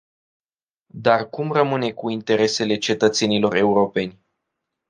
[0.93, 4.19] Dar cum rămâne cu interesele cetățenilor europeni?